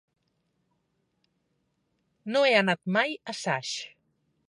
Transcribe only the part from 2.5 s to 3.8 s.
anat mai a Saix.